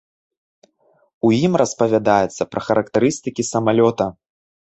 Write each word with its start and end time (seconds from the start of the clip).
У 1.29 1.29
ім 1.39 1.53
распавядаецца 1.63 2.49
пра 2.55 2.61
характарыстыкі 2.69 3.47
самалёта. 3.53 4.11